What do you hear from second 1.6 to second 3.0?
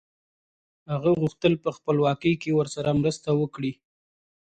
په خپلواکۍ کې ورسره